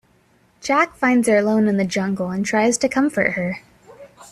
Jack 0.61 0.95
finds 0.95 1.27
her 1.27 1.37
alone 1.37 1.67
in 1.67 1.77
the 1.77 1.85
jungle 1.85 2.31
and 2.31 2.43
tries 2.43 2.75
to 2.79 2.89
comfort 2.89 3.33
her. 3.33 3.59